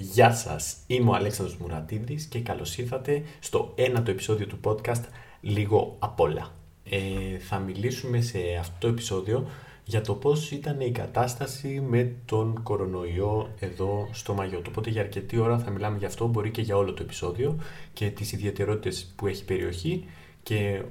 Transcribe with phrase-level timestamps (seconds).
[0.00, 5.02] Γεια σας, είμαι ο Αλέξανδρος Μουρατίδης και καλώς ήρθατε στο ένατο επεισόδιο του podcast
[5.40, 6.54] «Λίγο απ' όλα».
[6.84, 9.46] Ε, θα μιλήσουμε σε αυτό το επεισόδιο
[9.84, 14.66] για το πώς ήταν η κατάσταση με τον κορονοϊό εδώ στο Μαγιότ.
[14.68, 17.58] Οπότε για αρκετή ώρα θα μιλάμε για αυτό, μπορεί και για όλο το επεισόδιο
[17.92, 20.04] και τις ιδιαιτερότητες που έχει η περιοχή
[20.42, 20.82] και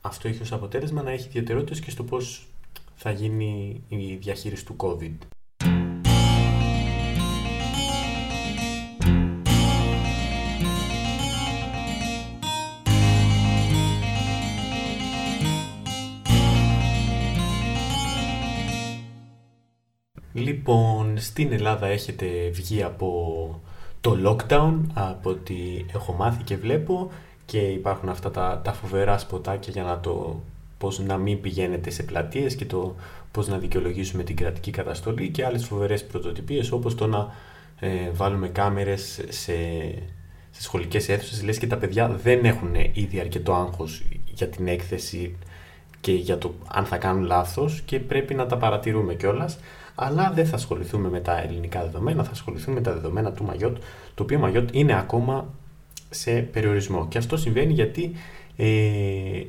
[0.00, 2.46] αυτό έχει ως αποτέλεσμα να έχει ιδιαιτερότητες και στο πώς
[2.94, 5.37] θα γίνει η διαχείριση του COVID.
[20.68, 23.60] Λοιπόν, στην Ελλάδα έχετε βγει από
[24.00, 25.54] το lockdown, από ό,τι
[25.94, 27.10] έχω μάθει και βλέπω
[27.44, 30.42] και υπάρχουν αυτά τα, τα φοβερά σποτάκια για να το
[30.78, 32.94] πώς να μην πηγαίνετε σε πλατείες και το
[33.32, 37.34] πώς να δικαιολογήσουμε την κρατική καταστολή και άλλες φοβερές πρωτοτυπίες όπως το να
[37.80, 39.54] ε, βάλουμε κάμερες σε,
[40.50, 44.02] σε σχολικές αίθουσες λες και τα παιδιά δεν έχουν ήδη αρκετό άγχος
[44.34, 45.36] για την έκθεση
[46.00, 49.58] και για το αν θα κάνουν λάθος και πρέπει να τα παρατηρούμε κιόλας.
[50.00, 53.76] Αλλά δεν θα ασχοληθούμε με τα ελληνικά δεδομένα, θα ασχοληθούμε με τα δεδομένα του Μαγιότ,
[54.14, 55.54] το οποίο Μαγιότ είναι ακόμα
[56.10, 57.08] σε περιορισμό.
[57.08, 58.12] Και αυτό συμβαίνει γιατί
[58.56, 59.42] ε,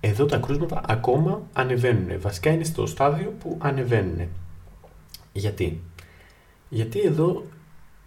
[0.00, 2.20] εδώ τα κρούσματα ακόμα ανεβαίνουν.
[2.20, 4.28] Βασικά είναι στο στάδιο που ανεβαίνουν.
[5.32, 5.80] Γιατί;
[6.68, 7.42] Γιατί εδώ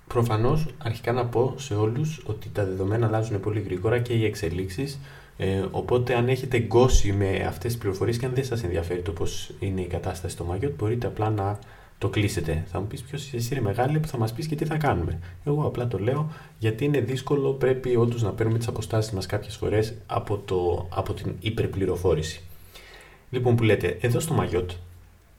[0.08, 5.00] προφανώς αρχικά να πω σε όλους ότι τα δεδομένα αλλάζουν πολύ γρήγορα και οι εξελίξεις
[5.38, 9.12] ε, οπότε αν έχετε γκώσει με αυτές τις πληροφορίες και αν δεν σας ενδιαφέρει το
[9.12, 11.60] πώς είναι η κατάσταση στο Μάγιοτ μπορείτε απλά να
[11.98, 12.64] το κλείσετε.
[12.72, 15.20] Θα μου πεις ποιος εσύ είναι μεγάλη που θα μας πεις και τι θα κάνουμε.
[15.46, 19.56] Εγώ απλά το λέω γιατί είναι δύσκολο πρέπει όντως να παίρνουμε τις αποστάσεις μας κάποιες
[19.56, 22.42] φορές από, το, από την υπερπληροφόρηση.
[23.30, 24.72] Λοιπόν που λέτε, εδώ στο Μαγιότ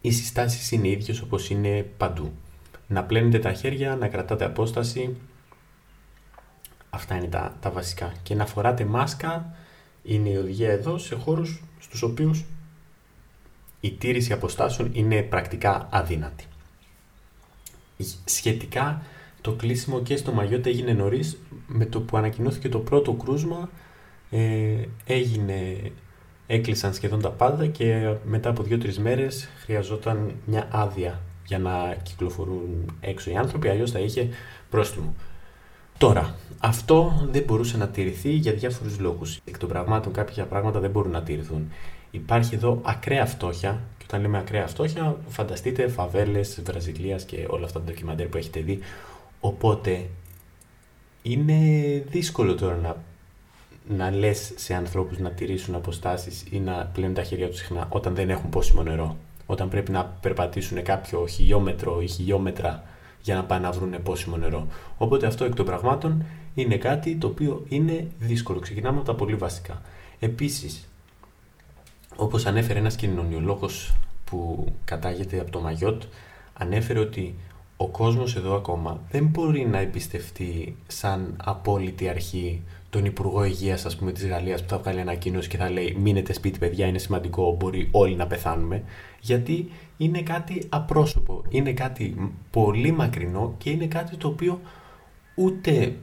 [0.01, 2.33] οι συστάσεις είναι ίδιες όπως είναι παντού.
[2.87, 5.17] Να πλένετε τα χέρια, να κρατάτε απόσταση,
[6.91, 8.13] αυτά είναι τα, τα βασικά.
[8.23, 9.55] Και να φοράτε μάσκα
[10.03, 12.45] είναι η οδηγία εδώ σε χώρους στους οποίους
[13.81, 16.45] η τήρηση αποστάσεων είναι πρακτικά αδύνατη.
[18.25, 19.03] Σχετικά
[19.41, 23.70] το κλείσιμο και στο Μαγιώτα έγινε νωρίς με το που ανακοινώθηκε το πρώτο κρούσμα
[24.31, 25.91] ε, έγινε,
[26.47, 32.97] έκλεισαν σχεδόν τα πάντα και μετά από δύο-τρεις μέρες χρειαζόταν μια άδεια για να κυκλοφορούν
[33.01, 34.29] έξω οι άνθρωποι, αλλιώς θα είχε
[34.70, 35.14] πρόστιμο.
[35.98, 39.41] Τώρα, αυτό δεν μπορούσε να τηρηθεί για διάφορους λόγους.
[39.45, 41.70] Εκ των πραγμάτων κάποια πράγματα δεν μπορούν να τηρηθούν.
[42.11, 47.79] Υπάρχει εδώ ακραία φτώχεια και όταν λέμε ακραία φτώχεια φανταστείτε φαβέλες Βραζιλίας και όλα αυτά
[47.79, 48.79] τα ντοκιμαντέρ που έχετε δει.
[49.41, 50.07] Οπότε
[51.23, 51.57] είναι
[52.08, 52.97] δύσκολο τώρα να,
[53.97, 58.14] να λες σε ανθρώπους να τηρήσουν αποστάσεις ή να πλένουν τα χέρια τους συχνά όταν
[58.14, 59.17] δεν έχουν πόσιμο νερό.
[59.47, 62.85] Όταν πρέπει να περπατήσουν κάποιο χιλιόμετρο ή χιλιόμετρα
[63.28, 64.66] για να πάνε να βρουν πόσιμο νερό.
[64.98, 66.24] Οπότε αυτό εκ των πραγμάτων
[66.55, 68.58] είναι κάτι το οποίο είναι δύσκολο.
[68.58, 69.83] Ξεκινάμε από τα πολύ βασικά.
[70.18, 70.89] Επίσης,
[72.16, 73.94] όπως ανέφερε ένας κοινωνιολόγος
[74.24, 76.02] που κατάγεται από το Μαγιότ,
[76.55, 77.34] ανέφερε ότι
[77.77, 83.96] ο κόσμος εδώ ακόμα δεν μπορεί να εμπιστευτεί σαν απόλυτη αρχή τον Υπουργό Υγείας, ας
[83.96, 87.56] πούμε, της Γαλλίας που θα βγάλει ανακοίνωση και θα λέει: Μείνετε σπίτι, παιδιά, είναι σημαντικό,
[87.58, 88.83] μπορεί όλοι να πεθάνουμε.
[89.20, 94.61] Γιατί είναι κάτι απρόσωπο, είναι κάτι πολύ μακρινό και είναι κάτι το οποίο
[95.35, 95.97] ούτε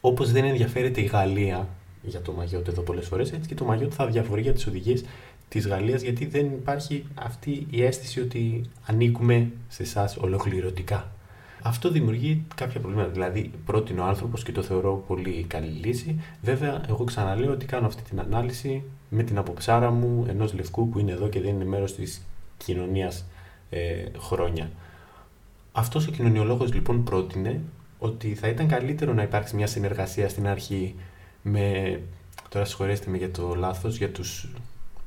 [0.00, 1.68] όπως δεν ενδιαφέρεται η Γαλλία
[2.02, 5.04] για το Μαγιότ εδώ πολλές φορές, έτσι και το Μαγιότ θα διαφορεί για τις οδηγίες
[5.48, 11.10] της Γαλλίας γιατί δεν υπάρχει αυτή η αίσθηση ότι ανήκουμε σε εσάς ολοκληρωτικά.
[11.62, 13.10] Αυτό δημιουργεί κάποια προβλήματα.
[13.10, 16.20] Δηλαδή, πρότεινε ο άνθρωπος και το θεωρώ πολύ καλή λύση.
[16.42, 20.98] Βέβαια, εγώ ξαναλέω ότι κάνω αυτή την ανάλυση με την αποψάρα μου ενός λευκού που
[20.98, 22.26] είναι εδώ και δεν είναι μέρος της
[22.64, 23.24] κοινωνίας
[23.70, 24.70] ε, χρόνια.
[25.72, 27.60] Αυτός ο κοινωνιολόγος λοιπόν πρότεινε
[27.98, 30.94] ότι θα ήταν καλύτερο να υπάρξει μια συνεργασία στην αρχή
[31.42, 32.00] με.
[32.48, 34.48] Τώρα συγχωρέστε με για το λάθος, για τους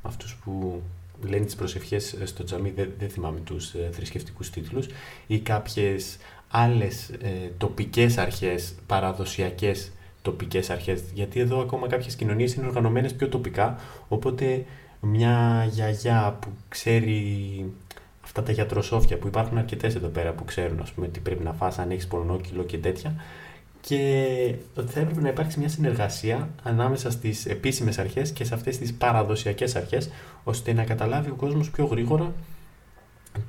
[0.02, 0.82] αυτούς που
[1.28, 4.88] λένε τις προσευχές στο τζαμί, δεν, δεν θυμάμαι τους ε, θρησκευτικούς τίτλους,
[5.28, 6.18] ή κάποιες
[6.50, 13.30] άλλες ε, τοπικές αρχές, παραδοσιακές τοπικές αρχές, γιατί εδώ ακόμα κάποιες κοινωνίες είναι οργανωμένες πιο
[13.30, 14.66] τοπικά, οπότε
[15.02, 17.74] μια γιαγιά που ξέρει
[18.24, 21.54] αυτά τα γιατροσόφια που υπάρχουν αρκετές εδώ πέρα που ξέρουν ας πούμε, τι πρέπει να
[21.54, 23.16] φας αν έχεις πορνόκυλο και τέτοια
[23.82, 28.78] και ότι θα έπρεπε να υπάρξει μια συνεργασία ανάμεσα στις επίσημες αρχές και σε αυτές
[28.78, 30.10] τις παραδοσιακές αρχές
[30.44, 32.34] ώστε να καταλάβει ο κόσμος πιο γρήγορα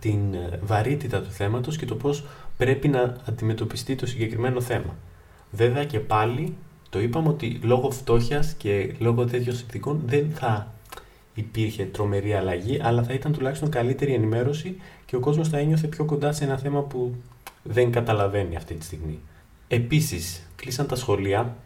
[0.00, 2.25] την ε, βαρύτητα του θέματος και το πώς
[2.56, 4.96] πρέπει να αντιμετωπιστεί το συγκεκριμένο θέμα.
[5.50, 6.55] Βέβαια και πάλι
[6.90, 10.72] το είπαμε ότι λόγω φτώχειας και λόγω τέτοιων συνθηκών δεν θα
[11.34, 14.76] υπήρχε τρομερή αλλαγή, αλλά θα ήταν τουλάχιστον καλύτερη ενημέρωση
[15.06, 17.14] και ο κόσμος θα ένιωθε πιο κοντά σε ένα θέμα που
[17.62, 19.20] δεν καταλαβαίνει αυτή τη στιγμή.
[19.69, 21.56] Επίσης, κλείσαν τα σχολεία,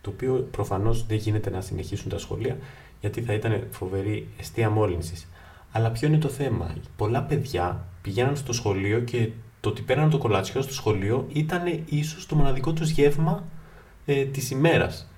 [0.00, 2.58] το οποίο προφανώς δεν γίνεται να συνεχίσουν τα σχολεία,
[3.00, 5.28] γιατί θα ήταν φοβερή αιστεία μόλυνσης.
[5.72, 9.30] Αλλά ποιο είναι το θέμα; Πολλά παιδιά πηγαίναν στο σχολείο και
[9.60, 13.44] το ότι πέραν το κολατσιό στο σχολείο ήταν ίσως το μοναδικό τους γεύμα
[14.06, 15.08] ε, της ημέρας.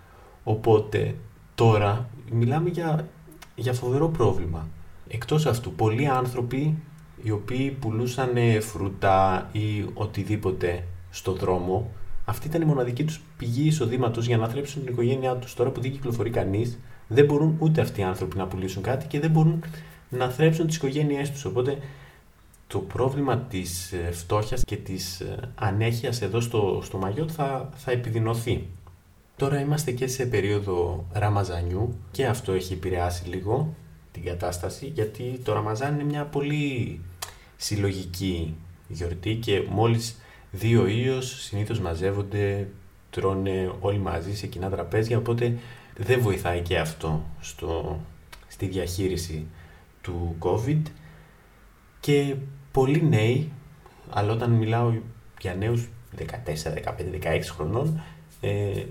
[0.44, 1.14] Οπότε
[1.55, 3.08] τώρα μιλάμε για,
[3.56, 4.69] για φοβερό πρόβλημα.
[5.08, 6.75] Εκτός αυτού, πολλοί άνθρωποι
[7.23, 11.91] οι οποίοι πουλούσαν φρούτα ή οτιδήποτε στο δρόμο,
[12.25, 15.55] αυτή ήταν η μοναδική τους πηγή εισοδήματος για να θρέψουν την οικογένειά τους.
[15.55, 19.20] Τώρα που δεν κυκλοφορεί κανείς, δεν μπορούν ούτε αυτοί οι άνθρωποι να πουλήσουν κάτι και
[19.20, 19.64] δεν μπορούν
[20.09, 21.44] να θρέψουν τις οικογένειές τους.
[21.44, 21.79] Οπότε
[22.67, 27.91] το πρόβλημα της ε, φτώχειας και της ε, ανέχειας εδώ στο, στο Μαγιότ θα, θα
[27.91, 28.67] επιδεινωθεί.
[29.37, 33.75] Τώρα είμαστε και σε περίοδο Ραμαζανιού και αυτό έχει επηρεάσει λίγο
[34.12, 37.00] την κατάσταση γιατί το Ραμαζάν είναι μια πολύ
[37.56, 38.55] συλλογική
[38.88, 40.17] γιορτή και μόλις
[40.50, 42.69] δύο ήλιος συνήθως μαζεύονται,
[43.11, 45.59] τρώνε όλοι μαζί σε κοινά τραπέζια οπότε
[45.97, 48.00] δεν βοηθάει και αυτό στο,
[48.49, 49.47] στη διαχείριση
[50.03, 50.83] του COVID.
[52.00, 52.37] Και
[52.73, 53.53] πολλοί νέοι,
[54.11, 54.93] αλλά όταν μιλάω
[55.41, 55.88] για νέους
[56.19, 56.23] 14, 15,
[57.23, 58.00] 16 χρονών,
[58.41, 58.85] ε,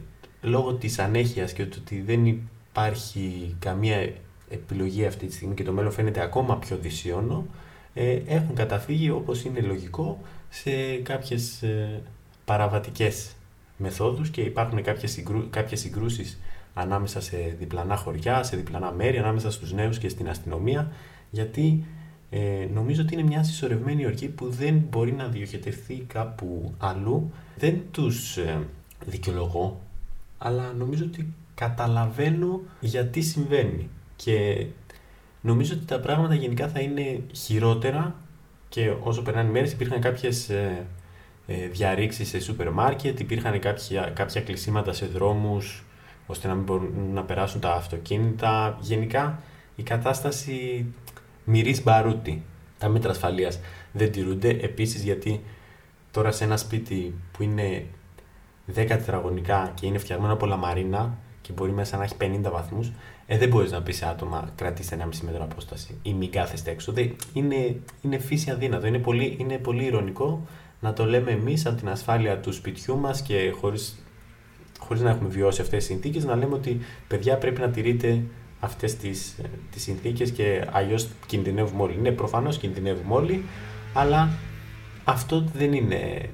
[0.45, 2.25] λόγω της ανέχειας και ότι δεν
[2.69, 4.13] υπάρχει καμία
[4.49, 7.45] επιλογή αυτή τη στιγμή και το μέλλον φαίνεται ακόμα πιο δυσίωνο,
[7.93, 10.19] ε, έχουν καταφύγει όπως είναι λογικό
[10.49, 12.01] σε κάποιες ε,
[12.45, 13.35] παραβατικές
[13.77, 16.39] μεθόδους και υπάρχουν κάποιες, συγκρού, κάποιες συγκρούσεις
[16.73, 20.91] ανάμεσα σε διπλανά χωριά, σε διπλανά μέρη, ανάμεσα στους νέους και στην αστυνομία,
[21.29, 21.85] γιατί
[22.29, 27.31] ε, νομίζω ότι είναι μια συσσωρευμένη οργή που δεν μπορεί να διοχετευτεί κάπου αλλού.
[27.57, 28.59] Δεν τους ε,
[29.05, 29.81] δικαιολογώ,
[30.45, 33.89] αλλά νομίζω ότι καταλαβαίνω γιατί συμβαίνει.
[34.15, 34.65] Και
[35.41, 38.15] νομίζω ότι τα πράγματα γενικά θα είναι χειρότερα
[38.69, 40.85] και όσο περνάνε οι μέρες υπήρχαν κάποιες ε,
[41.47, 45.83] ε, διαρρήξεις σε σούπερ μάρκετ, υπήρχαν κάποια, κάποια κλεισίματα σε δρόμους
[46.25, 48.77] ώστε να μην μπορούν να περάσουν τα αυτοκίνητα.
[48.81, 49.41] Γενικά
[49.75, 50.85] η κατάσταση
[51.43, 52.43] μυρί μπαρούτι.
[52.77, 53.59] Τα μέτρα ασφαλείας
[53.91, 54.49] δεν τηρούνται.
[54.49, 55.43] Επίσης, γιατί
[56.11, 57.85] τώρα σε ένα σπίτι που είναι
[58.67, 62.91] 10 τετραγωνικά και είναι φτιαγμένο από λαμαρίνα και μπορεί μέσα να έχει 50 βαθμούς,
[63.25, 66.71] ε, δεν μπορείς να πεις σε άτομα κρατήστε ένα μισή μέτρο απόσταση ή μην κάθεστε
[66.71, 66.93] έξω.
[67.33, 68.87] είναι, είναι φύση αδύνατο.
[68.87, 70.47] Είναι πολύ, είναι πολύ ηρωνικό
[70.79, 73.99] να το λέμε εμείς από την ασφάλεια του σπιτιού μας και χωρίς
[74.79, 78.21] χωρίς να έχουμε βιώσει αυτές τις συνθήκες, να λέμε ότι παιδιά πρέπει να τηρείτε
[78.59, 79.35] αυτές τις,
[79.71, 81.97] τις συνθήκες και αλλιώς κινδυνεύουμε όλοι.
[81.97, 83.43] Ναι, προφανώς κινδυνεύουμε όλοι,
[83.93, 84.29] αλλά
[85.03, 86.29] αυτό δεν είναι...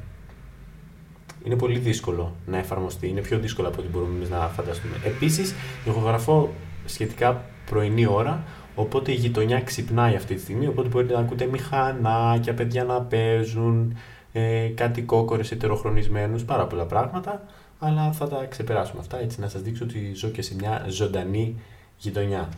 [1.43, 3.07] Είναι πολύ δύσκολο να εφαρμοστεί.
[3.07, 4.95] Είναι πιο δύσκολο από ό,τι μπορούμε να φανταστούμε.
[5.05, 5.53] Επίσης,
[5.85, 6.53] ηχογραφώ
[6.85, 8.43] σχετικά πρωινή ώρα,
[8.75, 13.97] οπότε η γειτονιά ξυπνάει αυτή τη στιγμή, οπότε μπορείτε να ακούτε μηχανάκια, παιδιά να παίζουν,
[14.31, 17.43] ε, κάτι κόκορες ετεροχρονισμένους, πάρα πολλά πράγματα,
[17.79, 21.55] αλλά θα τα ξεπεράσουμε αυτά, έτσι να σας δείξω ότι ζω και σε μια ζωντανή
[21.97, 22.49] γειτονιά.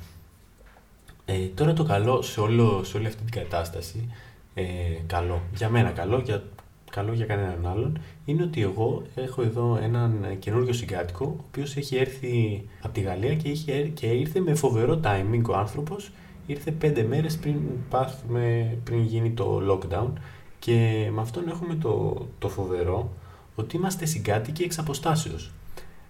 [1.26, 4.14] Ε, τώρα το καλό σε, όλο, σε όλη αυτή την κατάσταση,
[4.54, 4.64] ε,
[5.08, 6.44] καλό, για μένα καλό, για,
[6.94, 11.96] καλό για κανέναν άλλον, είναι ότι εγώ έχω εδώ έναν καινούριο συγκάτοικο, ο οποίος έχει
[11.96, 16.12] έρθει από τη Γαλλία και, είχε, και ήρθε με φοβερό timing ο άνθρωπος,
[16.46, 17.56] ήρθε πέντε μέρες πριν,
[17.90, 20.10] πάθουμε, πριν γίνει το lockdown
[20.60, 23.14] και με αυτόν έχουμε το, το φοβερό
[23.56, 25.52] ότι είμαστε συγκάτοικοι εξ αποστάσεως.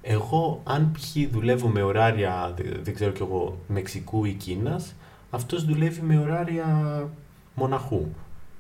[0.02, 1.32] Εγώ, αν π.χ.
[1.32, 4.96] δουλεύω με ωράρια, δεν ξέρω κι εγώ, Μεξικού ή Κίνας,
[5.30, 7.10] αυτός δουλεύει με ωράρια
[7.56, 8.06] μοναχού.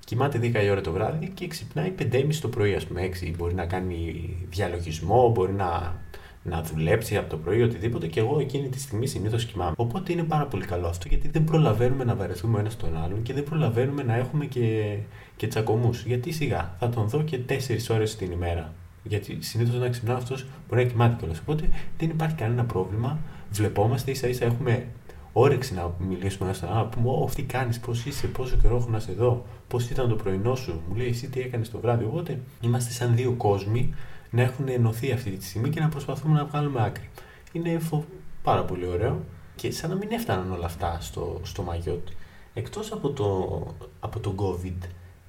[0.05, 3.33] Κοιμάται 10 η ώρα το βράδυ και ξυπνάει 5.30 το πρωί, ας πούμε, 6.
[3.37, 5.95] Μπορεί να κάνει διαλογισμό, μπορεί να,
[6.43, 9.73] να δουλέψει από το πρωί, οτιδήποτε, και εγώ εκείνη τη στιγμή συνήθως κοιμάμαι.
[9.77, 13.33] Οπότε είναι πάρα πολύ καλό αυτό, γιατί δεν προλαβαίνουμε να βαρεθούμε ένας τον άλλον και
[13.33, 14.97] δεν προλαβαίνουμε να έχουμε και,
[15.35, 16.03] και τσακωμούς.
[16.03, 17.53] Γιατί σιγά, θα τον δω και 4
[17.89, 18.73] ώρες την ημέρα.
[19.03, 21.39] Γιατί συνήθως όταν ξυπνάω αυτός μπορεί να κοιμάται κιόλας.
[21.39, 23.19] Οπότε δεν υπάρχει κανένα πρόβλημα.
[23.51, 24.85] Βλεπόμαστε, ίσα ίσα έχουμε
[25.33, 26.77] όρεξη να μιλήσουμε ένα στον άλλο.
[26.77, 30.09] Να πούμε: Ω, τι κάνεις, πώς είσαι, πόσο καιρό έχω να σε δω, πώς ήταν
[30.09, 30.81] το πρωινό σου.
[30.89, 32.03] Μου λέει: Εσύ τι έκανες το βράδυ.
[32.03, 33.93] Οπότε είμαστε σαν δύο κόσμοι
[34.29, 37.09] να έχουν ενωθεί αυτή τη στιγμή και να προσπαθούμε να βγάλουμε άκρη.
[37.51, 38.05] Είναι φο...
[38.43, 39.23] πάρα πολύ ωραίο
[39.55, 42.07] και σαν να μην έφταναν όλα αυτά στο, στο Μαγιότ.
[42.53, 43.59] Εκτός από το,
[43.99, 44.87] από το COVID,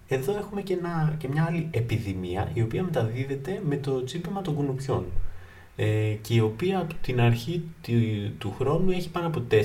[0.08, 4.54] εδώ έχουμε και, ένα, και μια άλλη επιδημία η οποία μεταδίδεται με το τσίπημα των
[4.54, 5.04] κουνουπιών
[5.76, 7.62] ε, και η οποία από την αρχή
[8.38, 9.60] του, χρόνου έχει πάνω από 4.000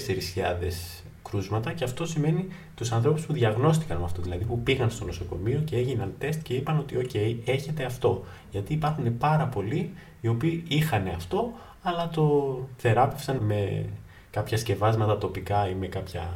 [1.29, 5.59] κρούσματα και αυτό σημαίνει τους ανθρώπους που διαγνώστηκαν με αυτό, δηλαδή που πήγαν στο νοσοκομείο
[5.59, 8.23] και έγιναν τεστ και είπαν ότι ok, έχετε αυτό.
[8.51, 13.85] Γιατί υπάρχουν πάρα πολλοί οι οποίοι είχαν αυτό, αλλά το θεράπευσαν με
[14.31, 16.29] κάποια σκευάσματα τοπικά ή με κάποια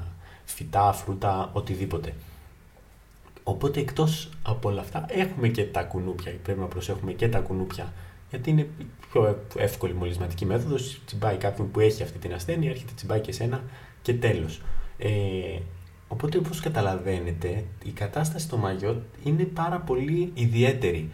[0.46, 2.14] φυτά, φρούτα, οτιδήποτε.
[3.44, 7.94] Οπότε εκτός από όλα αυτά έχουμε και τα κουνούπια, πρέπει να προσέχουμε και τα κουνούπια
[8.34, 8.68] Γιατί είναι
[9.12, 11.02] πιο εύκολη μολυσματική μέθοδος.
[11.06, 13.64] Τσιμπάει κάποιον που έχει αυτή την ασθένεια, έρχεται τσιμπάει και σένα
[14.02, 14.62] και τέλος.
[14.98, 15.10] Ε,
[16.08, 21.10] οπότε, όπως καταλαβαίνετε, η κατάσταση στο Μαγιότ είναι πάρα πολύ ιδιαίτερη.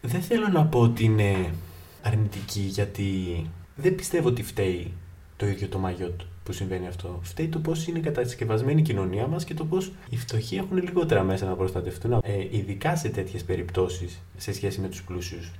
[0.00, 1.54] Δεν θέλω να πω ότι είναι
[2.02, 4.92] αρνητική, γιατί δεν πιστεύω ότι φταίει
[5.36, 7.18] το ίδιο το Μαγιότ που συμβαίνει αυτό.
[7.22, 11.22] Φταίει το πώς είναι κατασκευασμένη η κοινωνία μας και το πώς οι φτωχοί έχουν λιγότερα
[11.22, 15.52] μέσα να προστατευτούν, ε, ειδικά σε τέτοιες περιπτώσεις σε σχέση με τους πλούσιους.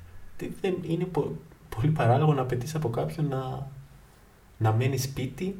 [0.60, 1.32] Δεν είναι πο,
[1.76, 3.70] πολύ παράλογο να απαιτείς από κάποιον να,
[4.58, 5.56] να μένει σπίτι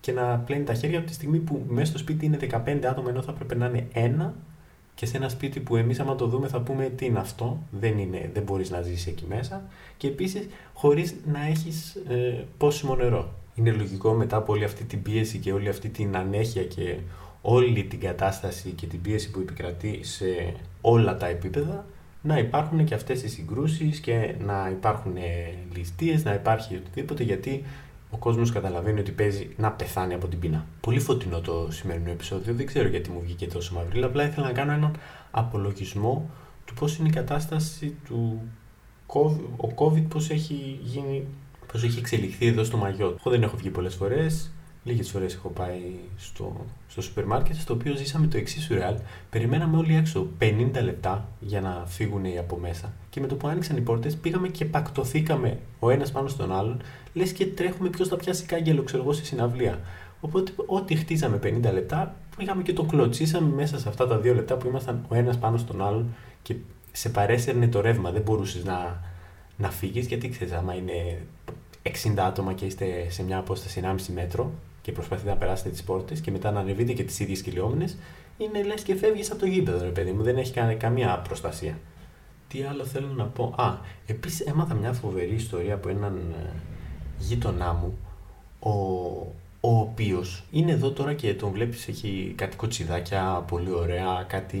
[0.00, 3.10] και να πλένει τα χέρια από τη στιγμή που μέσα στο σπίτι είναι 15 άτομα
[3.10, 4.34] ενώ θα πρέπει να είναι ένα
[4.94, 7.98] και σε ένα σπίτι που εμείς άμα το δούμε θα πούμε τι είναι αυτό, δεν,
[7.98, 9.62] είναι, δεν μπορείς να ζήσεις εκεί μέσα
[9.96, 13.32] και επίσης χωρίς να έχεις ε, πόσιμο νερό.
[13.54, 16.96] Είναι λογικό μετά από όλη αυτή την πίεση και όλη αυτή την ανέχεια και
[17.42, 21.84] όλη την κατάσταση και την πίεση που επικρατεί σε όλα τα επίπεδα
[22.22, 25.16] να υπάρχουν και αυτές οι συγκρούσεις και να υπάρχουν
[25.76, 27.64] ληστείες, να υπάρχει οτιδήποτε γιατί
[28.10, 30.66] ο κόσμος καταλαβαίνει ότι παίζει να πεθάνει από την πείνα.
[30.80, 34.52] Πολύ φωτεινό το σημερινό επεισόδιο, δεν ξέρω γιατί μου βγήκε τόσο μαύρη, απλά ήθελα να
[34.52, 34.96] κάνω έναν
[35.30, 36.30] απολογισμό
[36.64, 38.40] του πώς είναι η κατάσταση του
[39.06, 41.26] COVID, ο COVID πώς έχει γίνει
[41.72, 43.18] πώς έχει εξελιχθεί εδώ στο Μαγιότ.
[43.18, 44.50] Εγώ δεν έχω βγει πολλές φορές.
[44.84, 45.80] Λίγες φορές έχω πάει
[46.16, 48.96] στο, στο σούπερ μάρκετ, στο οποίο ζήσαμε το εξής σουρεάλ.
[49.30, 52.92] Περιμέναμε όλοι έξω 50 λεπτά για να φύγουν οι από μέσα.
[53.10, 56.80] Και με το που άνοιξαν οι πόρτες, πήγαμε και πακτοθήκαμε ο ένας πάνω στον άλλον,
[57.12, 59.80] λες και τρέχουμε ποιος θα πιάσει κάγκελο, ξέρω εγώ, στη συναυλία.
[60.20, 64.56] Οπότε, ό,τι χτίζαμε 50 λεπτά, πήγαμε και το κλωτσίσαμε μέσα σε αυτά τα δύο λεπτά
[64.56, 66.54] που ήμασταν ο ένας πάνω στον άλλον και
[66.92, 68.10] σε παρέσαιρνε το ρεύμα.
[68.10, 69.00] Δεν μπορούσες να,
[69.56, 71.22] να φύγεις, γιατί ξέρεις, άμα είναι
[71.82, 74.52] 60 άτομα και είστε σε μια απόσταση 1,5 μέτρο
[74.90, 77.84] και προσπαθείτε να περάσετε τις πόρτες και μετά να ανεβείτε και τις ίδιες κυλιόμενε,
[78.38, 80.22] είναι λες και φεύγεις από το γήπεδο, ρε παιδί μου.
[80.22, 81.78] Δεν έχει καμία προστασία.
[82.48, 86.52] Τι άλλο θέλω να πω; Α, επίσης έμαθα μια φοβερή ιστορία από έναν ε,
[87.18, 87.98] γείτονά μου,
[88.58, 88.70] ο,
[89.60, 94.60] ο οποίος είναι εδώ τώρα και τον βλέπεις, έχει κάτι κοτσιδάκια πολύ ωραία, κάτι.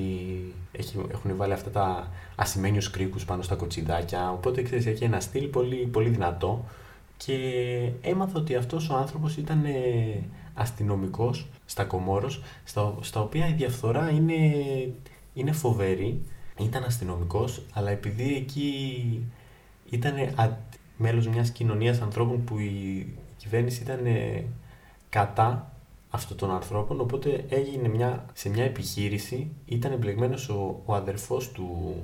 [0.72, 4.30] Έχει, έχουν βάλει αυτά τα ασημένιους κρίκους πάνω στα κοτσιδάκια.
[4.30, 6.64] Οπότε ξέρεις, έχει ένα στυλ πολύ, πολύ δυνατό
[7.26, 7.36] και
[8.00, 10.22] έμαθα ότι αυτός ο άνθρωπος ήταν ε,
[10.54, 14.34] αστυνομικός στα Κομόρος, στα, στα οποία η διαφθορά είναι,
[15.34, 16.20] είναι φοβερή.
[16.58, 18.82] Ήταν αστυνομικός, αλλά επειδή εκεί
[19.90, 20.14] ήταν
[20.96, 24.00] μέλος μιας κοινωνίας ανθρώπων που η κυβέρνηση ήταν
[25.08, 25.72] κατά
[26.10, 31.94] αυτών των ανθρώπων, οπότε έγινε μια, σε μια επιχείρηση, ήταν εμπλεγμένος ο, ο αδερφός του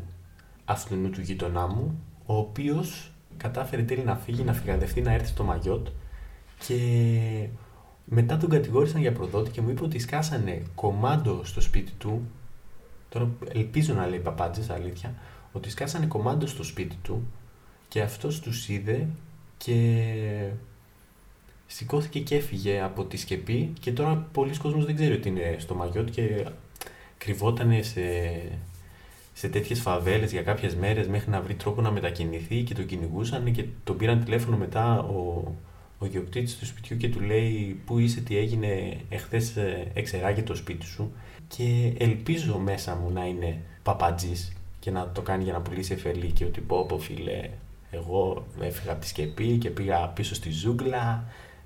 [0.65, 5.45] αυτού του γείτονά μου, ο οποίος κατάφερε τέλει να φύγει, να φυγαδευτεί, να έρθει στο
[5.45, 5.87] Μαγιότ
[6.67, 7.49] και
[8.05, 12.23] μετά τον κατηγόρησαν για προδότη και μου είπε ότι σκάσανε κομμάντο στο σπίτι του.
[13.09, 15.15] Τώρα ελπίζω να λέει παπάντζες, αλήθεια,
[15.53, 17.27] ότι σκάσανε κομμάντο στο σπίτι του
[17.89, 19.09] και αυτός τους είδε
[19.57, 20.51] και
[21.67, 25.75] σηκώθηκε και έφυγε από τη σκεπή και τώρα πολλοί κόσμος δεν ξέρει ότι είναι στο
[25.75, 26.47] Μαγιότ και
[27.19, 28.01] κρυβότανε σε
[29.39, 33.53] σε τέτοιες φαβέλες για κάποιες μέρες μέχρι να βρει τρόπο να μετακινηθεί και τον κυνηγούσαν
[33.53, 35.53] και τον πήραν τηλέφωνο μετά ο,
[35.99, 40.55] ο διοκτήτη του σπιτιού και του λέει Πού είσαι, τι έγινε, εχθές ε, εξεράγει το
[40.55, 41.13] σπίτι σου.
[41.49, 46.31] Και ελπίζω μέσα μου να είναι παπατζής και να το κάνει για να πουλήσει εφελή
[46.31, 47.51] και ότι πω, πω φίλε,
[47.91, 51.25] εγώ έφυγα από τη σκεπή και πήγα πίσω στη ζούγκλα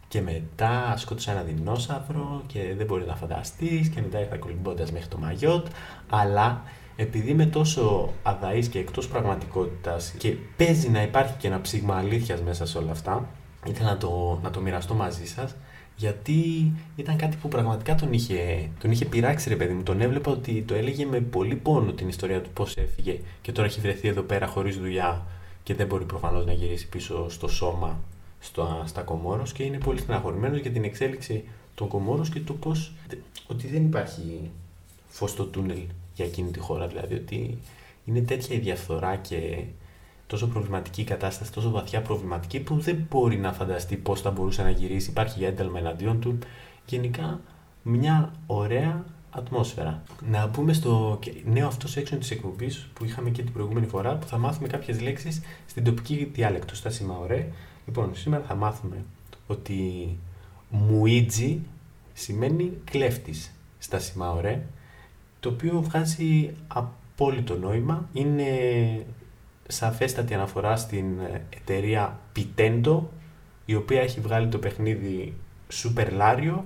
[0.09, 5.09] και μετά σκότωσα ένα δεινόσαυρο και δεν μπορεί να φανταστείς και μετά ήρθα κολυμπώντας μέχρι
[5.09, 5.67] το Μαγιότ
[6.11, 6.63] αλλά
[7.01, 12.41] επειδή είμαι τόσο αδαής και εκτός πραγματικότητας και παίζει να υπάρχει και ένα ψήγμα αλήθειας
[12.41, 13.29] μέσα σε όλα αυτά,
[13.67, 15.57] ήθελα να το, να το μοιραστώ μαζί σας,
[15.97, 19.83] γιατί ήταν κάτι που πραγματικά τον είχε, τον είχε πειράξει ρε παιδί μου.
[19.83, 23.69] Τον έβλεπα ότι το έλεγε με πολύ πόνο την ιστορία του πώς έφυγε και τώρα
[23.69, 25.27] έχει βρεθεί εδώ πέρα χωρίς δουλειά
[25.63, 27.99] και δεν μπορεί προφανώς να γυρίσει πίσω στο σώμα
[28.41, 32.93] στο, στα Κομόρος και είναι πολύ στεναχωρημένος για την εξέλιξη των Κομόρος και το πώς
[33.47, 34.51] ότι δεν υπάρχει
[35.09, 35.81] φως στο τούνελ
[36.21, 36.87] για εκείνη τη χώρα.
[36.87, 37.59] Δηλαδή ότι
[38.05, 39.65] είναι τέτοια η διαφθορά και
[40.27, 44.63] τόσο προβληματική η κατάσταση, τόσο βαθιά προβληματική που δεν μπορεί να φανταστεί πώς θα μπορούσε
[44.63, 45.11] να γυρίσει.
[45.11, 46.39] Υπάρχει για ένταλμα εναντίον του.
[46.87, 47.41] Γενικά
[47.83, 50.03] μια ωραία ατμόσφαιρα.
[50.31, 54.27] Να πούμε στο νέο αυτό section της εκπομπής που είχαμε και την προηγούμενη φορά που
[54.27, 57.49] θα μάθουμε κάποιες λέξεις στην τοπική διάλεκτος, στα Σιμαωρέ.
[57.87, 59.05] Λοιπόν, σήμερα θα μάθουμε
[59.47, 60.09] ότι
[60.71, 61.61] μουίτζι
[62.13, 64.63] σημαίνει κλέφτης στα Σιμαωρέ
[65.41, 68.09] το οποίο βγάζει απόλυτο νόημα.
[68.13, 68.47] Είναι
[69.69, 71.05] σαφέστατη αναφορά στην
[71.57, 73.01] εταιρεία Pitendo,
[73.65, 75.35] η οποία έχει βγάλει το παιχνίδι
[75.83, 76.59] Super Lario,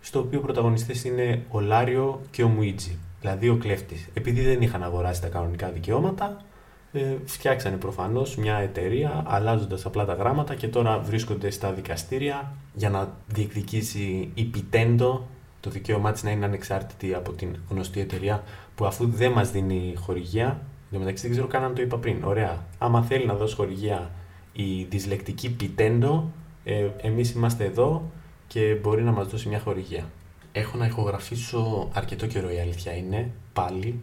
[0.00, 4.08] στο οποίο πρωταγωνιστές είναι ο Λάριο και ο Μουίτζι, δηλαδή ο κλέφτης.
[4.14, 6.44] Επειδή δεν είχαν αγοράσει τα κανονικά δικαιώματα,
[6.92, 12.90] ε, φτιάξανε προφανώς μια εταιρεία αλλάζοντας απλά τα γράμματα και τώρα βρίσκονται στα δικαστήρια για
[12.90, 15.18] να διεκδικήσει η Pitendo
[15.64, 18.42] το δικαίωμά της να είναι ανεξάρτητη από την γνωστή εταιρεία
[18.74, 20.60] που αφού δεν μας δίνει χορηγία,
[20.92, 24.10] εν μεταξύ δεν ξέρω καν αν το είπα πριν, ωραία, άμα θέλει να δώσει χορηγία
[24.52, 26.22] η δυσλεκτική Pitendo,
[26.64, 28.10] ε, εμείς είμαστε εδώ
[28.46, 30.04] και μπορεί να μας δώσει μια χορηγία.
[30.52, 34.00] Έχω να ηχογραφήσω αρκετό καιρό η αλήθεια είναι, πάλι,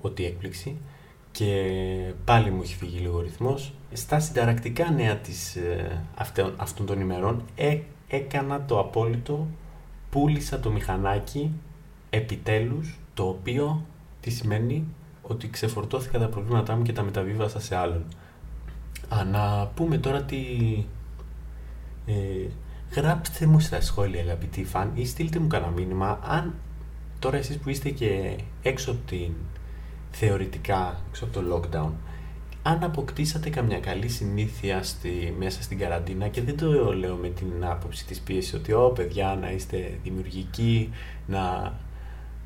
[0.00, 0.76] ό,τι έκπληξη
[1.30, 1.72] και
[2.24, 3.72] πάλι μου έχει φύγει λίγο ρυθμός.
[3.92, 7.78] Στα συνταρακτικά νέα της, ε, αυτών, αυτών των ημερών ε,
[8.08, 9.46] έκανα το απόλυτο,
[10.10, 11.52] πούλησα το μηχανάκι
[12.10, 13.84] επιτέλους, το οποίο
[14.20, 14.84] τι σημαίνει;
[15.22, 18.04] Ότι ξεφορτώθηκα τα προβλήματά μου και τα μεταβίβασα σε άλλον.
[19.08, 20.36] Α, να πούμε τώρα τι...
[22.06, 22.48] Ε,
[22.90, 26.54] γράψτε μου στα σχόλια αγαπητοί φαν ή στείλτε μου κανένα μήνυμα αν
[27.18, 29.32] τώρα εσείς που είστε και έξω από την
[30.10, 31.90] θεωρητικά έξω από το lockdown
[32.62, 37.64] αν αποκτήσατε καμιά καλή συνήθεια στη, μέσα στην καραντίνα και δεν το λέω με την
[37.64, 40.90] άποψη της πίεσης ότι «Ω παιδιά να είστε δημιουργικοί,
[41.26, 41.72] να,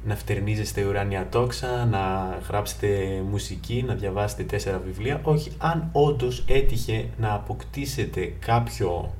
[0.04, 5.20] να φτερνίζεστε ουράνια τόξα, να γράψετε μουσική, να διαβάσετε τέσσερα βιβλία».
[5.22, 9.14] Όχι, αν όντως έτυχε να αποκτήσετε κάποιο,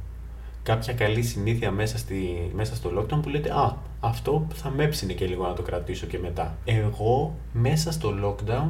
[0.62, 5.12] κάποια καλή συνήθεια μέσα, στη, μέσα στο lockdown που λέτε «Α, αυτό θα με έψινε
[5.12, 6.56] και λίγο να το κρατήσω και μετά».
[6.64, 8.68] Εγώ μέσα στο lockdown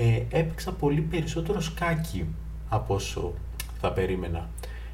[0.00, 2.24] ε, έπαιξα πολύ περισσότερο σκάκι
[2.68, 3.32] από όσο
[3.80, 4.48] θα περίμενα.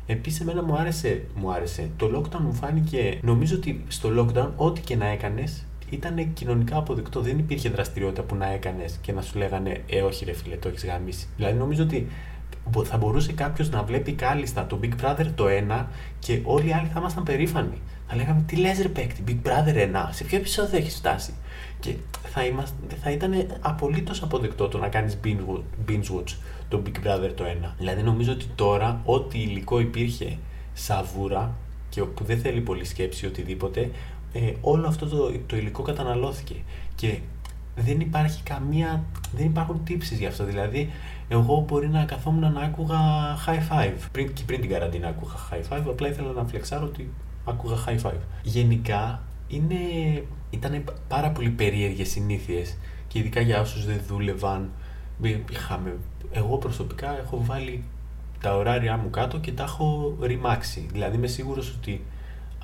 [0.07, 1.91] Επίσης εμένα μου άρεσε, μου άρεσε.
[1.97, 7.21] Το lockdown μου φάνηκε, νομίζω ότι στο lockdown ό,τι και να έκανες ήταν κοινωνικά αποδεκτό.
[7.21, 10.69] Δεν υπήρχε δραστηριότητα που να έκανες και να σου λέγανε Ε, όχι, ρε φίλε, το
[10.69, 11.27] έχεις γαμίσει.
[11.37, 12.07] Δηλαδή, νομίζω ότι
[12.85, 15.45] θα μπορούσε κάποιος να βλέπει κάλλιστα το Big Brother το
[15.81, 15.85] 1
[16.19, 17.79] και όλοι οι άλλοι θα ήμασταν περήφανοι.
[18.09, 21.35] Θα λέγαμε Τι λες, ρε παίκτη, Big Brother 1, σε ποιο επεισόδιο έχεις φτάσει;
[21.81, 21.95] Και
[22.29, 26.35] θα, είμαστε, θα ήταν απολύτως αποδεκτό το να κάνεις binge watch
[26.69, 27.75] το Big Brother το 1.
[27.79, 30.39] Δηλαδή νομίζω ότι τώρα ό,τι υλικό υπήρχε
[30.73, 31.55] σαβούρα
[31.89, 33.91] και που δεν θέλει πολύ σκέψη οτιδήποτε,
[34.33, 36.55] ε, όλο αυτό το, το υλικό καταναλώθηκε.
[36.95, 37.19] Και
[37.77, 39.05] δεν υπάρχει καμία,
[39.37, 40.45] δεν υπάρχουν τύψεις γι' αυτό.
[40.45, 40.91] Δηλαδή,
[41.29, 42.99] εγώ μπορεί να καθόμουν να άκουγα
[43.47, 43.95] high five.
[44.13, 47.11] Πριν, και πριν την καραντίνα άκουγα high five, απλά ήθελα να φλεξάρω ότι
[47.45, 48.21] άκουγα high five.
[48.43, 49.77] Γενικά, είναι
[50.51, 52.77] ήταν πάρα πολύ περίεργες συνήθειες
[53.09, 54.71] και ειδικά για όσους δεν δούλευαν.
[55.51, 55.97] Είχαμε,
[56.33, 57.85] εγώ προσωπικά έχω βάλει
[58.41, 60.87] τα ωράρια μου κάτω και τα έχω ρημάξει.
[60.93, 62.05] Δηλαδή είμαι σίγουρος ότι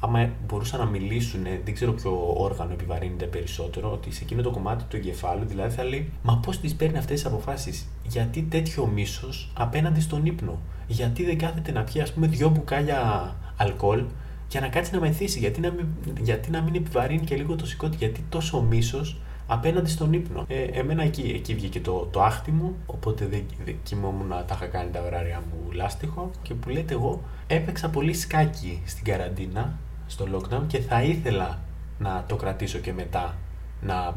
[0.05, 4.85] άμα μπορούσαν να μιλήσουν, δεν ξέρω ποιο όργανο επιβαρύνεται περισσότερο, ότι σε εκείνο το κομμάτι
[4.85, 9.51] του εγκεφάλου, δηλαδή θα λέει Μα πώς τις παίρνει αυτές τις αποφάσεις, Γιατί τέτοιο μίσος
[9.55, 14.05] απέναντι στον ύπνο, Γιατί δεν κάθεται να πιει, ας πούμε, δυο μπουκάλια αλκοόλ
[14.49, 15.87] για να κάτσει να μεθύσει; Γιατί να μην,
[16.21, 20.63] γιατί να μην επιβαρύνει και λίγο το σηκώτη, γιατί τόσο μίσος απέναντι στον ύπνο; Ε,
[20.63, 24.67] εμένα εκεί, εκεί βγήκε το, το άχτι μου, οπότε δεν, δεν κοιμόμουν να τα είχα
[24.67, 29.79] κάνει τα ωράρια μου λάστιχο και που λέτε εγώ έπαιξα πολύ σκάκι στην καραντίνα,
[30.13, 31.59] στο lockdown και θα ήθελα
[31.99, 33.35] να το κρατήσω και μετά
[33.81, 34.15] να,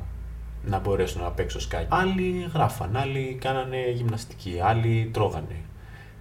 [0.66, 1.88] να μπορέσω να παίξω σκάκι.
[1.90, 5.56] Άλλοι γράφαν, άλλοι κάνανε γυμναστική, άλλοι τρώγανε.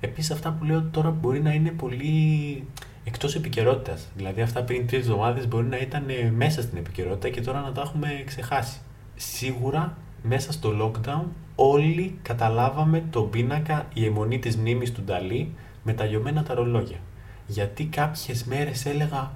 [0.01, 2.65] Επίσης αυτά που λέω τώρα μπορεί να είναι πολύ
[3.05, 4.09] εκτός επικαιρότητας.
[4.17, 7.81] Δηλαδή, αυτά πριν τρεις εβδομάδες μπορεί να ήταν μέσα στην επικαιρότητα και τώρα να τα
[7.81, 8.79] έχουμε ξεχάσει.
[9.15, 15.93] Σίγουρα μέσα στο lockdown όλοι καταλάβαμε τον πίνακα η αιμονή της μνήμης του Νταλή με
[15.93, 16.99] τα λιωμένα τα ρολόγια.
[17.47, 19.31] Γιατί κάποιες μέρες έλεγα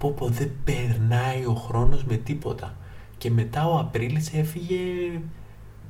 [0.00, 2.74] πω πω δεν περνάει ο χρόνος με τίποτα.
[3.18, 4.76] Και μετά ο Απρίλης έφυγε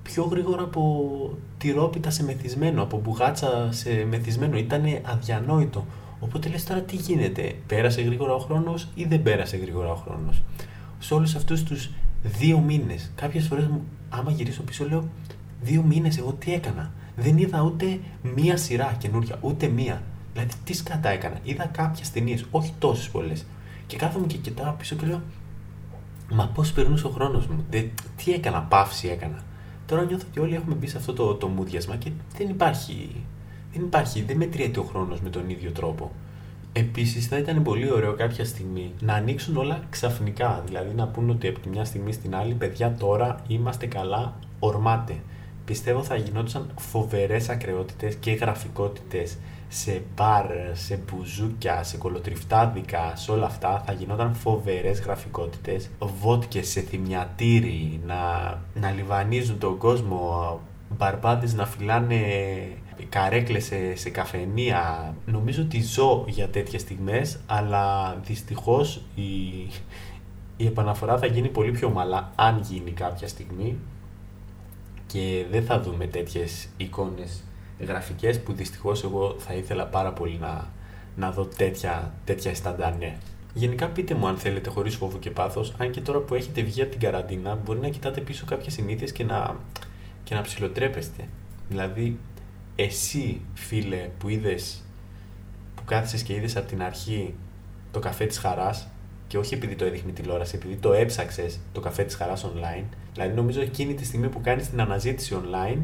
[0.02, 4.56] πιο γρήγορα από τυρόπιτα σε μεθυσμένο, από μπουγάτσα σε μεθυσμένο.
[4.58, 5.86] Ήταν αδιανόητο.
[6.20, 10.42] Οπότε λες τώρα τι γίνεται, πέρασε γρήγορα ο χρόνος ή δεν πέρασε γρήγορα ο χρόνος;
[10.98, 11.90] Σε όλους αυτούς τους
[12.22, 13.70] δύο μήνες, κάποιες φορές
[14.08, 15.08] άμα γυρίσω πίσω λέω
[15.62, 17.98] δύο μήνες εγώ τι έκανα; Δεν είδα ούτε
[18.34, 20.02] μία σειρά καινούρια, ούτε μία.
[20.32, 23.44] Δηλαδή τι σκατά έκανα; Είδα κάποιες ταινίες, όχι τόσες πολλές.
[23.90, 25.20] Και κάθομαι και κοιτάω πίσω και λέω
[26.32, 27.64] Μα πώς περνούσε ο χρόνος μου.
[28.16, 29.42] τι έκανα, παύση έκανα.
[29.86, 33.24] Τώρα νιώθω ότι όλοι έχουμε μπει σε αυτό το, το μούδιασμα και δεν υπάρχει
[33.72, 36.12] δεν υπάρχει, δεν μετριέται ο χρόνος με τον ίδιο τρόπο.
[36.72, 40.62] Επίσης, θα ήταν πολύ ωραίο κάποια στιγμή να ανοίξουν όλα ξαφνικά.
[40.66, 45.16] Δηλαδή να πούνε ότι από τη μια στιγμή στην άλλη, παιδιά, τώρα είμαστε καλά, ορμάτε.
[45.70, 53.46] Πιστεύω θα γινόντουσαν φοβερές ακρεότητες και γραφικότητες σε μπαρ, σε μπουζούκια, σε κολοτριφτάδικα, σε όλα
[53.46, 58.16] αυτά θα γινόταν φοβερές γραφικότητες, βότκες σε θυμιατήρι, να,
[58.74, 60.60] να λιβανίζουν τον κόσμο,
[60.96, 62.22] μπαρμπάδες να φυλάνε
[63.08, 65.14] καρέκλες σε, σε καφενεία.
[65.26, 69.30] Νομίζω ότι ζω για τέτοιες στιγμές, αλλά δυστυχώς η,
[70.56, 73.78] η επαναφορά θα γίνει πολύ πιο μαλά, αν γίνει κάποια στιγμή.
[75.12, 77.42] Και δεν θα δούμε τέτοιες εικόνες
[77.80, 80.70] γραφικές που δυστυχώς εγώ θα ήθελα πάρα πολύ να,
[81.16, 82.52] να δω τέτοια, τέτοια
[82.98, 83.16] ναι.
[83.54, 86.82] Γενικά πείτε μου αν θέλετε χωρίς φόβο και πάθος, αν και τώρα που έχετε βγει
[86.82, 89.56] από την καραντίνα μπορεί να κοιτάτε πίσω κάποιες συνήθειες και να,
[90.24, 91.28] και να ψηλοτρέπεστε.
[91.68, 92.18] Δηλαδή,
[92.76, 94.82] εσύ φίλε που είδες,
[95.74, 97.34] που κάθισες και είδες από την αρχή
[97.90, 98.88] το καφέ της χαράς
[99.30, 103.34] και όχι επειδή το έδειχνε τηλεόραση, επειδή το έψαξες το καφέ της χαράς online, δηλαδή
[103.34, 105.78] νομίζω εκείνη τη στιγμή που κάνεις την αναζήτηση online,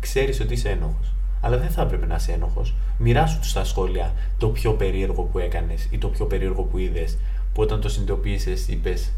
[0.00, 1.12] ξέρεις ότι είσαι ένοχος.
[1.40, 2.74] Αλλά δεν θα έπρεπε να είσαι ένοχος.
[2.98, 4.14] Μοιράσου τους στα σχόλια.
[4.38, 7.18] Το πιο περίεργο που έκανες ή το πιο περίεργο που είδες,
[7.54, 9.12] που όταν το συνειδητοποίησες είπες,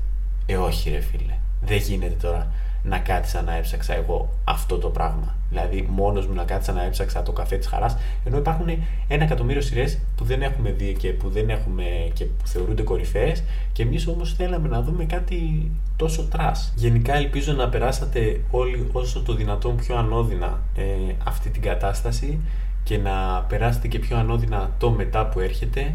[0.47, 5.35] Ε, όχι, ρε φίλε, δεν γίνεται τώρα να κάτσα να έψαξα εγώ αυτό το πράγμα.
[5.51, 8.69] Δηλαδή, μόνος μου να κάτσα να έψαξα το καφέ της χαράς, ενώ υπάρχουν
[9.09, 13.43] ένα εκατομμύριο σειρές που δεν έχουμε δει και που δεν έχουμε και που θεωρούνται κορυφαίες,
[13.73, 16.53] και εμείς όμως θέλαμε να δούμε κάτι τόσο τρά.
[16.75, 20.85] Γενικά, ελπίζω να περάσατε όλοι όσο το δυνατόν πιο ανώδυνα ε,
[21.25, 22.39] αυτή την κατάσταση
[22.83, 25.95] και να περάσετε και πιο ανώδυνα το μετά που έρχεται.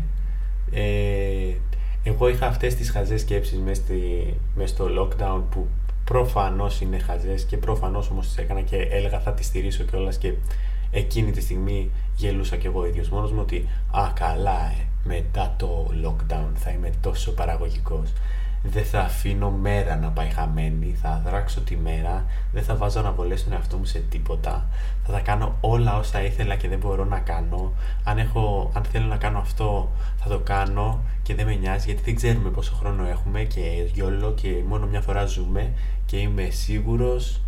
[0.71, 1.53] Ε,
[2.03, 3.81] εγώ είχα αυτές τις χαζές σκέψεις μέσα,
[4.55, 5.67] μέσα στο lockdown που
[6.05, 10.33] Προφανώς είναι χαζές και προφανώς όμως τις έκανα και έλεγα θα τις στηρίσω κιόλας και
[10.91, 15.87] εκείνη τη στιγμή γελούσα κι εγώ ίδιος μόνος μου ότι Α, καλά, ε, μετά το
[16.03, 18.13] lockdown θα είμαι τόσο παραγωγικός.
[18.71, 23.39] Δεν θα αφήνω μέρα να πάει χαμένη, θα δράξω τη μέρα, δεν θα βάζω αναβολές
[23.39, 24.65] στον εαυτό μου σε τίποτα.
[25.05, 27.73] Θα τα κάνω όλα όσα ήθελα και δεν μπορώ να κάνω.
[28.03, 32.01] Αν, έχω, αν θέλω να κάνω αυτό, θα το κάνω και δεν με νοιάζει γιατί
[32.03, 35.71] δεν ξέρουμε πόσο χρόνο έχουμε και γιόλο και μόνο μια φορά ζούμε
[36.05, 37.41] και είμαι σίγουρος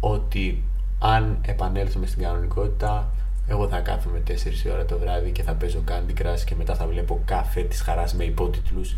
[0.00, 0.64] ότι
[0.98, 3.08] αν επανέλθουμε στην κανονικότητα
[3.46, 4.32] εγώ θα κάθομαι 4
[4.72, 8.14] ώρα το βράδυ και θα παίζω Candy Crush και μετά θα βλέπω καφέ της χαράς
[8.14, 8.96] με υπότιτλους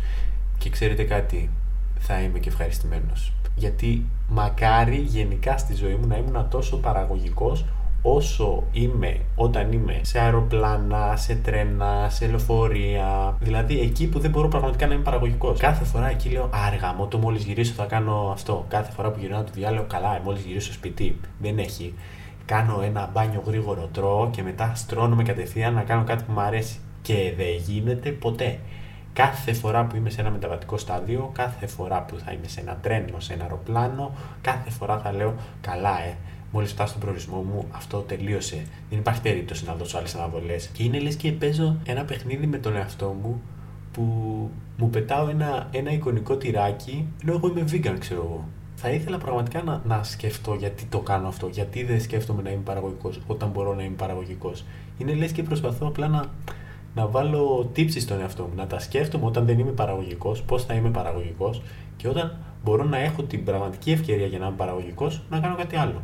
[0.57, 1.49] και ξέρετε κάτι,
[2.01, 3.33] θα είμαι και ευχαριστημένος.
[3.55, 7.65] Γιατί μακάρι γενικά στη ζωή μου να ήμουν τόσο παραγωγικός
[8.01, 13.37] όσο είμαι όταν είμαι σε αεροπλάνα, σε τρένα, σε λεωφορεία.
[13.39, 15.59] Δηλαδή εκεί που δεν μπορώ πραγματικά να είμαι παραγωγικός.
[15.59, 18.65] Κάθε φορά εκεί λέω Άργα, μου το μόλις γυρίσω θα κάνω αυτό.
[18.67, 21.19] Κάθε φορά που γυρνάω το διάλογο, καλά, μόλις γυρίσω στο σπίτι.
[21.39, 21.93] Δεν έχει.
[22.45, 26.79] Κάνω ένα μπάνιο γρήγορο, τρώω και μετά στρώνομαι κατευθείαν να κάνω κάτι που μου αρέσει.
[27.01, 28.59] Και δεν γίνεται ποτέ.
[29.13, 32.77] Κάθε φορά που είμαι σε ένα μεταβατικό στάδιο, κάθε φορά που θα είμαι σε ένα
[32.81, 36.15] τρένο, σε ένα αεροπλάνο, κάθε φορά θα λέω καλά, ε,
[36.51, 38.65] μόλις φτάσω στον προορισμό μου, αυτό τελείωσε.
[38.89, 40.67] Δεν υπάρχει περίπτωση να δώσω άλλες αναβολές.
[40.67, 43.41] Και είναι λες και παίζω ένα παιχνίδι με τον εαυτό μου
[43.91, 44.03] που
[44.77, 48.47] μου πετάω ένα, ένα εικονικό τυράκι, ενώ εγώ είμαι vegan, ξέρω εγώ.
[48.75, 52.61] Θα ήθελα πραγματικά να, να σκεφτώ γιατί το κάνω αυτό, γιατί δεν σκέφτομαι να είμαι
[52.63, 54.65] παραγωγικός όταν μπορώ να είμαι παραγωγικός.
[54.97, 56.25] Είναι λες και προσπαθώ απλά να,
[56.95, 60.73] να βάλω τύψει στον εαυτό μου, να τα σκέφτομαι όταν δεν είμαι παραγωγικός, πώς θα
[60.73, 61.61] είμαι παραγωγικός
[61.97, 65.75] και όταν μπορώ να έχω την πραγματική ευκαιρία για να είμαι παραγωγικός, να κάνω κάτι
[65.75, 66.01] άλλο.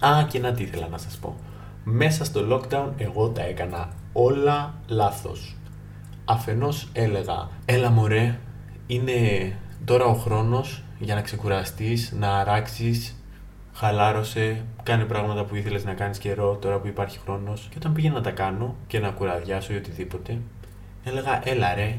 [0.00, 1.36] Α, και να τι ήθελα να σας πω.
[1.84, 5.56] Μέσα στο lockdown εγώ τα έκανα όλα λάθος.
[6.24, 8.38] Αφενός έλεγα, έλα μωρέ,
[8.86, 9.12] είναι
[9.84, 13.23] τώρα ο χρόνος για να ξεκουραστείς, να αράξεις,
[13.74, 17.66] χαλάρωσε, κάνε πράγματα που ήθελες να κάνεις καιρό τώρα που υπάρχει χρόνος.
[17.70, 20.38] Και όταν πήγαινα να τα κάνω και να κουραδιάσω ή οτιδήποτε,
[21.04, 21.98] έλεγα, έλα ρε,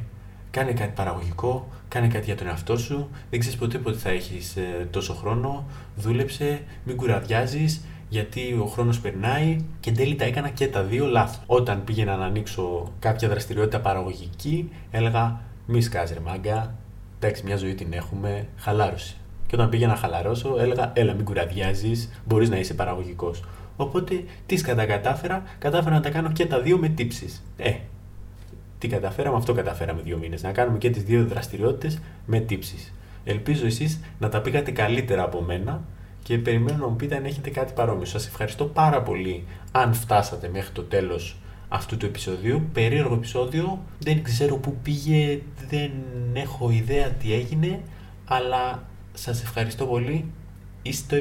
[0.52, 4.56] κάνε κάτι παραγωγικό, κάνε κάτι για τον εαυτό σου, δεν ξέρεις ποτέ πότε θα έχεις
[4.56, 10.50] ε, τόσο χρόνο, δούλεψε, μην κουραδιάζεις, γιατί ο χρόνος περνάει και εν τέλει τα έκανα
[10.50, 11.42] και τα δύο λάθος.
[11.46, 16.76] Όταν πήγαινα να ανοίξω κάποια δραστηριότητα παραγωγική, έλεγα μη σκάζει ρε μάγκα,
[17.20, 19.16] εντάξει μια ζωή την έχουμε, χαλάρωσε.
[19.48, 23.44] Και όταν πήγαινα να χαλαρώσω, έλεγα έλα μην κουραδιάζεις, μπορείς να είσαι παραγωγικός.
[23.76, 27.44] Οπότε τις κατακατάφερα, κατάφερα να τα κάνω και τα δύο με τύψεις.
[27.58, 27.74] Ε,
[28.78, 30.44] τι καταφέραμε, αυτό καταφέραμε δύο μήνες.
[30.44, 32.94] Να κάνουμε και τις δύο δραστηριότητες με τύψεις.
[33.24, 35.82] Ελπίζω εσείς να τα πήγατε καλύτερα από μένα
[36.24, 38.06] και περιμένω να μου πείτε αν έχετε κάτι παρόμοιο.
[38.06, 42.62] Σας ευχαριστώ πάρα πολύ αν φτάσατε μέχρι το τέλος αυτού του επεισοδίου.
[42.74, 45.92] Περίεργο επεισόδιο, δεν ξέρω πού πήγε, δεν
[46.34, 47.80] έχω ιδέα τι έγινε,
[48.26, 48.84] αλλά
[49.16, 50.26] σας ευχαριστώ πολύ.
[50.82, 51.16] Είστε το